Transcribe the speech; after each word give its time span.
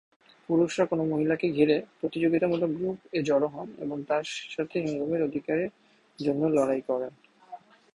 পুরুষরা 0.49 0.85
কোনও 0.85 1.03
মহিলাকে 1.05 1.47
ঘিরে 1.49 1.77
"প্রতিযোগিতামূলক 1.99 2.71
গ্রুপ" 2.71 2.97
এ 3.13 3.19
জড়ো 3.27 3.47
হন 3.47 3.67
এবং 3.79 3.97
তার 4.09 4.23
সাথে 4.49 4.75
সঙ্গমের 4.85 5.21
অধিকারের 5.27 5.69
জন্য 6.19 6.41
লড়াই 6.55 6.81
করেন। 6.89 7.11